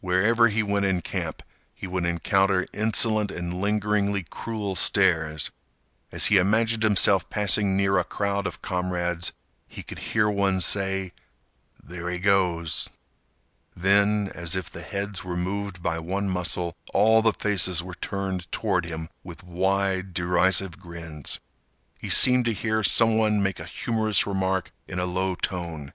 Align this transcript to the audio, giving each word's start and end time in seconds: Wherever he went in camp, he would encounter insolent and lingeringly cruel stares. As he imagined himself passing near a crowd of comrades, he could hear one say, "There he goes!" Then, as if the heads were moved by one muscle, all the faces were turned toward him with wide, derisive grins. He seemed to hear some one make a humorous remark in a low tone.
Wherever 0.00 0.48
he 0.48 0.62
went 0.62 0.86
in 0.86 1.02
camp, 1.02 1.42
he 1.74 1.86
would 1.86 2.06
encounter 2.06 2.64
insolent 2.72 3.30
and 3.30 3.60
lingeringly 3.60 4.22
cruel 4.30 4.74
stares. 4.74 5.50
As 6.10 6.28
he 6.28 6.38
imagined 6.38 6.82
himself 6.82 7.28
passing 7.28 7.76
near 7.76 7.98
a 7.98 8.04
crowd 8.04 8.46
of 8.46 8.62
comrades, 8.62 9.32
he 9.66 9.82
could 9.82 9.98
hear 9.98 10.30
one 10.30 10.62
say, 10.62 11.12
"There 11.84 12.08
he 12.08 12.18
goes!" 12.18 12.88
Then, 13.76 14.32
as 14.34 14.56
if 14.56 14.70
the 14.70 14.80
heads 14.80 15.22
were 15.22 15.36
moved 15.36 15.82
by 15.82 15.98
one 15.98 16.30
muscle, 16.30 16.74
all 16.94 17.20
the 17.20 17.34
faces 17.34 17.82
were 17.82 17.94
turned 17.96 18.50
toward 18.50 18.86
him 18.86 19.10
with 19.22 19.42
wide, 19.44 20.14
derisive 20.14 20.78
grins. 20.78 21.40
He 21.98 22.08
seemed 22.08 22.46
to 22.46 22.54
hear 22.54 22.82
some 22.82 23.18
one 23.18 23.42
make 23.42 23.60
a 23.60 23.66
humorous 23.66 24.26
remark 24.26 24.72
in 24.86 24.98
a 24.98 25.04
low 25.04 25.34
tone. 25.34 25.92